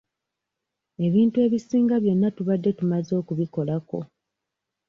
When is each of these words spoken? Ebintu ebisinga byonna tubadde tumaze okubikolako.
Ebintu 1.05 1.37
ebisinga 1.45 1.95
byonna 2.03 2.29
tubadde 2.37 2.69
tumaze 2.79 3.11
okubikolako. 3.21 3.99